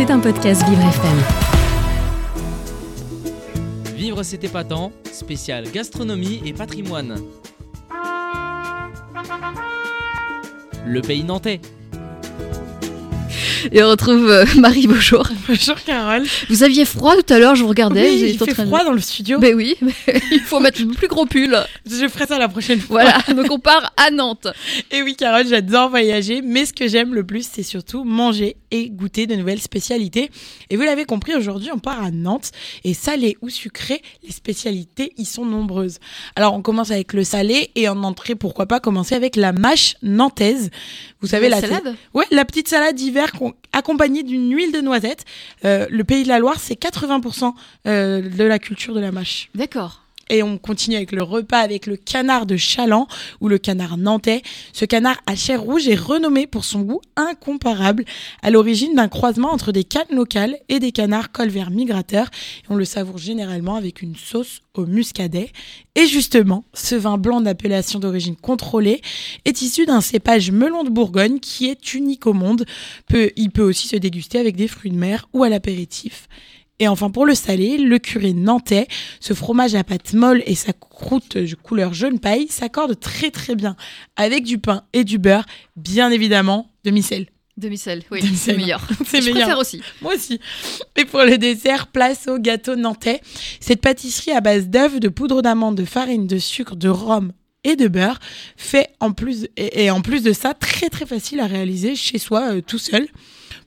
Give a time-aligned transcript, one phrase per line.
[0.00, 1.18] C'est un podcast Vivre FM.
[3.94, 7.22] Vivre c'est épatant, spécial gastronomie et patrimoine.
[10.86, 11.60] Le pays nantais.
[13.72, 15.26] Et on retrouve euh, Marie, bonjour.
[15.48, 16.24] Bonjour Carole.
[16.48, 18.08] Vous aviez froid tout à l'heure, je vous regardais.
[18.10, 19.38] Oui, vous il étiez en fait train de- froid dans le studio.
[19.38, 19.92] Ben oui, mais
[20.32, 21.56] il faut mettre le plus gros pull.
[21.86, 23.02] Je ferai ça la prochaine fois.
[23.02, 24.48] Voilà, donc on part à Nantes.
[24.90, 28.88] Et oui Carole, j'adore voyager, mais ce que j'aime le plus, c'est surtout manger et
[28.90, 30.30] goûter de nouvelles spécialités.
[30.70, 32.50] Et vous l'avez compris, aujourd'hui, on part à Nantes.
[32.84, 35.98] Et salé ou sucré, les spécialités y sont nombreuses.
[36.36, 39.96] Alors, on commence avec le salé et en entrée, pourquoi pas commencer avec la mâche
[40.02, 40.70] nantaise.
[41.20, 44.80] Vous savez, La la salade Ouais, la petite salade d'hiver qu'on- accompagnée d'une huile de
[44.80, 45.24] noisette.
[45.64, 47.52] Euh, le pays de la Loire, c'est 80%
[47.86, 49.48] euh, de la culture de la mâche.
[49.54, 50.02] D'accord.
[50.30, 53.08] Et on continue avec le repas avec le canard de Chaland
[53.40, 54.42] ou le canard nantais.
[54.72, 58.04] Ce canard à chair rouge est renommé pour son goût incomparable,
[58.42, 62.30] à l'origine d'un croisement entre des cannes locales et des canards colverts migrateurs.
[62.62, 65.50] Et on le savoure généralement avec une sauce au muscadet.
[65.96, 69.00] Et justement, ce vin blanc d'appellation d'origine contrôlée
[69.44, 72.64] est issu d'un cépage melon de Bourgogne qui est unique au monde.
[73.36, 76.28] Il peut aussi se déguster avec des fruits de mer ou à l'apéritif.
[76.80, 78.88] Et enfin pour le salé, le curé nantais,
[79.20, 83.54] ce fromage à pâte molle et sa croûte de couleur jaune paille s'accordent très très
[83.54, 83.76] bien
[84.16, 85.44] avec du pain et du beurre,
[85.76, 87.26] bien évidemment demi-sel.
[87.58, 88.80] Demi-sel, oui, c'est meilleur.
[89.04, 89.42] C'est Je meilleur.
[89.42, 89.82] préfère aussi.
[90.00, 90.40] Moi aussi.
[90.96, 93.20] Et pour le dessert, place au gâteau nantais.
[93.60, 97.32] Cette pâtisserie à base d'œufs, de poudre d'amande, de farine, de sucre, de rhum
[97.64, 98.18] et de beurre
[98.56, 102.16] fait en plus et, et en plus de ça très très facile à réaliser chez
[102.16, 103.06] soi euh, tout seul.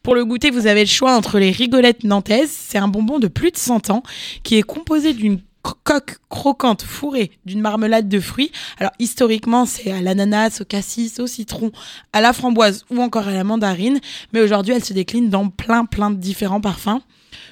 [0.03, 3.27] Pour le goûter, vous avez le choix entre les rigolettes nantaises, c'est un bonbon de
[3.27, 4.03] plus de 100 ans
[4.43, 8.51] qui est composé d'une co- coque croquante fourrée d'une marmelade de fruits.
[8.79, 11.71] Alors historiquement, c'est à l'ananas, au cassis, au citron,
[12.11, 14.01] à la framboise ou encore à la mandarine,
[14.33, 16.99] mais aujourd'hui, elle se décline dans plein plein de différents parfums.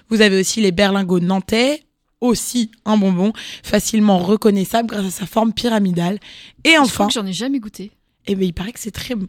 [0.09, 1.83] Vous avez aussi les berlingots nantais,
[2.19, 3.31] aussi un bonbon
[3.63, 6.19] facilement reconnaissable grâce à sa forme pyramidale.
[6.66, 7.91] Et enfin, j'en ai jamais goûté.
[8.28, 9.28] eh ben, il paraît que c'est très bon.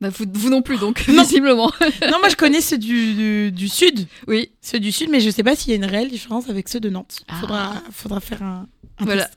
[0.00, 1.22] Bah, vous, vous non plus, donc, Non.
[1.22, 1.70] visiblement.
[2.10, 5.30] Non, moi je connais ceux du, du, du sud, Oui, ceux du sud, mais je
[5.30, 7.20] sais pas s'il y a une réelle différence avec ceux de Nantes.
[7.28, 7.34] Ah.
[7.40, 8.66] Faudra, faudra faire un,
[8.98, 9.30] un voilà.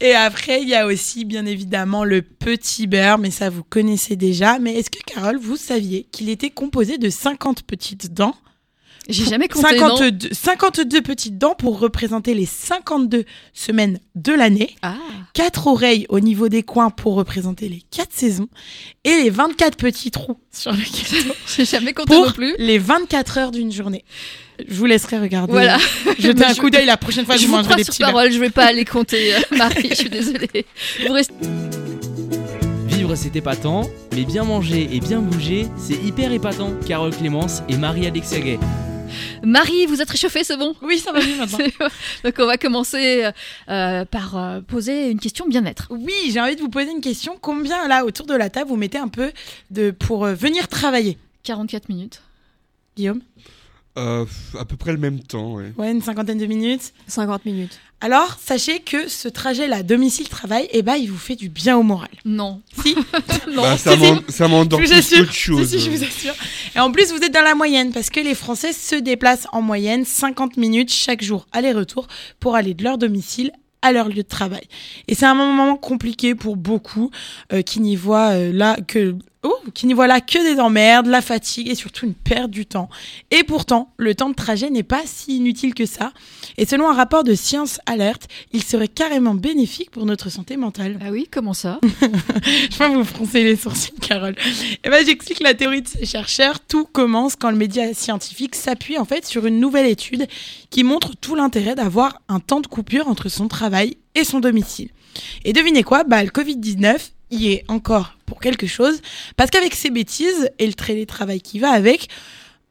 [0.00, 4.16] Et après, il y a aussi bien évidemment le petit beurre, mais ça vous connaissez
[4.16, 4.58] déjà.
[4.58, 8.34] Mais est-ce que Carole, vous saviez qu'il était composé de 50 petites dents
[9.08, 14.76] J'ai jamais compté, non 52, 52 petites dents pour représenter les 52 semaines de l'année,
[14.82, 14.94] Ah,
[15.34, 18.48] 4 oreilles au niveau des coins pour représenter les 4 saisons,
[19.02, 22.54] et les 24 petits trous sur le gâteau j'ai jamais compté pour non plus.
[22.58, 24.04] les 24 heures d'une journée.
[24.68, 25.52] Je vous laisserai regarder.
[25.52, 25.78] Voilà.
[26.20, 28.30] Jetez un coup d'œil la prochaine fois que je vous crois des sur petits parole,
[28.30, 30.64] je vais pas aller compter, euh, Marie, je suis désolée.
[31.04, 31.34] Vous restez...
[32.86, 36.72] Vivre c'est épatant, mais bien manger et bien bouger, c'est hyper épatant.
[36.86, 38.58] Carole Clémence et Marie-Alexia Gay.
[39.44, 40.74] Marie, vous êtes réchauffée, c'est bon?
[40.82, 41.58] Oui, ça va mieux maintenant.
[42.24, 43.28] Donc on va commencer
[43.68, 45.88] euh, par euh, poser une question bien-être.
[45.90, 47.36] Oui, j'ai envie de vous poser une question.
[47.40, 49.32] Combien, là, autour de la table, vous mettez un peu
[49.70, 51.18] de, pour euh, venir travailler?
[51.42, 52.22] 44 minutes.
[52.96, 53.20] Guillaume?
[53.98, 54.24] Euh,
[54.58, 55.72] à peu près le même temps, ouais.
[55.76, 56.94] Ouais, une cinquantaine de minutes.
[57.08, 57.78] 50 minutes.
[58.00, 62.08] Alors, sachez que ce trajet-là, domicile-travail, eh ben, il vous fait du bien au moral.
[62.24, 62.62] Non.
[62.82, 62.94] Si
[63.52, 63.62] Non.
[63.62, 63.92] Bah, ça
[64.28, 65.18] si, m'endort Je vous plus assure.
[65.18, 65.68] qu'autre chose.
[65.68, 66.34] Si, si, je vous assure.
[66.74, 69.60] Et en plus, vous êtes dans la moyenne parce que les Français se déplacent en
[69.60, 72.08] moyenne 50 minutes chaque jour aller-retour
[72.40, 74.62] pour aller de leur domicile à leur lieu de travail.
[75.06, 77.10] Et c'est un moment compliqué pour beaucoup
[77.52, 81.06] euh, qui n'y voient euh, là que oh, qui n'y voient là que des emmerdes,
[81.06, 82.88] la fatigue et surtout une perte du temps.
[83.30, 86.12] Et pourtant, le temps de trajet n'est pas si inutile que ça.
[86.56, 90.98] Et selon un rapport de Science Alert, il serait carrément bénéfique pour notre santé mentale.
[91.04, 91.80] Ah oui, comment ça?
[92.70, 94.34] Je vois vous froncer les sourcils, Carole.
[94.84, 96.60] Et ben, j'explique la théorie de ces chercheurs.
[96.60, 100.26] Tout commence quand le média scientifique s'appuie en fait sur une nouvelle étude
[100.70, 104.90] qui montre tout l'intérêt d'avoir un temps de coupure entre son travail et son domicile.
[105.44, 106.04] Et devinez quoi?
[106.04, 109.00] Bah, le Covid-19 y est encore pour quelque chose,
[109.36, 112.08] parce qu'avec ces bêtises et le télétravail qui va avec,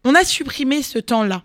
[0.03, 1.43] on a supprimé ce temps-là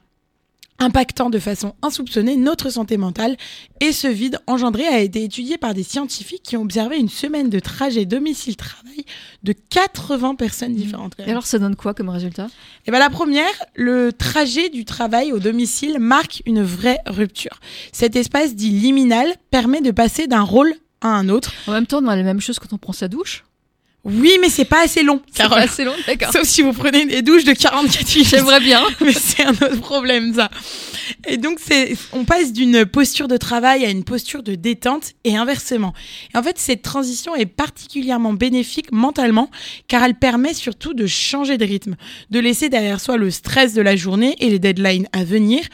[0.79, 3.37] impactant de façon insoupçonnée notre santé mentale
[3.81, 7.49] et ce vide engendré a été étudié par des scientifiques qui ont observé une semaine
[7.49, 9.05] de trajet domicile-travail
[9.43, 11.15] de 80 personnes différentes.
[11.17, 12.49] quand Et alors ça donne quoi comme résultat?
[12.87, 17.61] Et ben la première, le trajet du travail au domicile marque une vraie rupture.
[17.93, 21.53] Cet espace dit liminal permet de passer d'un rôle à un autre.
[21.67, 23.45] En même temps, on a la même chose quand on prend sa douche.
[24.07, 26.31] Oui, mais c'est pas assez long, C'est pas assez long, d'accord.
[26.33, 28.29] Sauf si vous prenez des douches de 44 minutes.
[28.29, 28.81] J'aimerais bien.
[29.01, 30.49] mais c'est un autre problème ça.
[31.27, 35.37] Et donc c'est on passe d'une posture de travail à une posture de détente et
[35.37, 35.93] inversement.
[36.33, 39.51] Et en fait cette transition est particulièrement bénéfique mentalement
[39.89, 41.97] car elle permet surtout de changer de rythme,
[42.31, 45.65] de laisser derrière soi le stress de la journée et les deadlines à venir.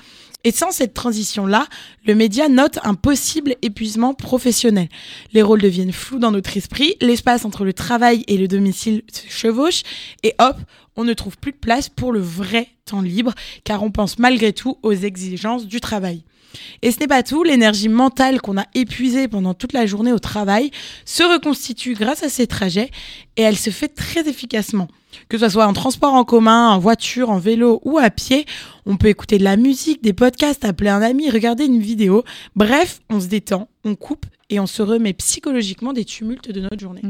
[0.45, 1.67] Et sans cette transition-là,
[2.05, 4.89] le média note un possible épuisement professionnel.
[5.33, 9.29] Les rôles deviennent flous dans notre esprit, l'espace entre le travail et le domicile se
[9.29, 9.83] chevauche,
[10.25, 10.57] et hop,
[10.97, 13.33] on ne trouve plus de place pour le vrai temps libre,
[13.65, 16.23] car on pense malgré tout aux exigences du travail.
[16.83, 20.19] Et ce n'est pas tout, l'énergie mentale qu'on a épuisée pendant toute la journée au
[20.19, 20.71] travail
[21.05, 22.91] se reconstitue grâce à ces trajets
[23.37, 24.89] et elle se fait très efficacement.
[25.29, 28.47] Que ce soit en transport en commun, en voiture, en vélo ou à pied,
[28.87, 32.25] on peut écouter de la musique, des podcasts, appeler un ami, regarder une vidéo.
[32.57, 36.79] Bref, on se détend, on coupe et on se remet psychologiquement des tumultes de notre
[36.79, 37.01] journée.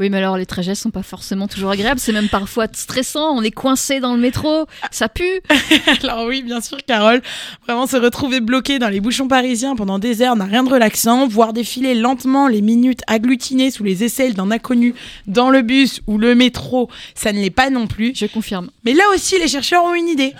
[0.00, 2.00] Oui, mais alors les trajets sont pas forcément toujours agréables.
[2.00, 3.36] C'est même parfois stressant.
[3.36, 4.66] On est coincé dans le métro.
[4.90, 5.40] Ça pue.
[6.02, 7.22] Alors oui, bien sûr, Carole.
[7.64, 11.28] Vraiment, se retrouver bloqué dans les bouchons parisiens pendant des heures n'a rien de relaxant.
[11.28, 14.96] Voir défiler lentement les minutes agglutinées sous les aisselles d'un inconnu
[15.28, 18.12] dans le bus ou le métro, ça ne l'est pas non plus.
[18.16, 18.70] Je confirme.
[18.84, 20.34] Mais là aussi, les chercheurs ont une idée.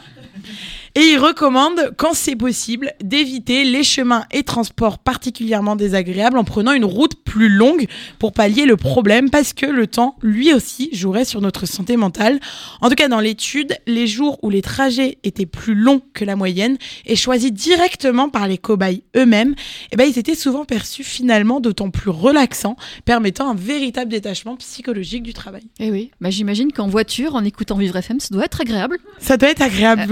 [0.95, 6.73] Et ils recommandent, quand c'est possible, d'éviter les chemins et transports particulièrement désagréables en prenant
[6.73, 7.87] une route plus longue
[8.19, 12.41] pour pallier le problème parce que le temps, lui aussi, jouerait sur notre santé mentale.
[12.81, 16.37] En tout cas, dans l'étude, les jours où les trajets étaient plus longs que la
[16.37, 19.55] moyenne et choisis directement par les cobayes eux-mêmes,
[19.93, 25.23] eh ben, ils étaient souvent perçus finalement d'autant plus relaxants, permettant un véritable détachement psychologique
[25.23, 25.65] du travail.
[25.79, 26.11] Eh oui.
[26.21, 28.99] Bah, j'imagine qu'en voiture, en écoutant Vivre FM, ça doit être agréable.
[29.19, 30.07] Ça doit être agréable.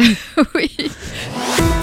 [0.54, 0.70] oui.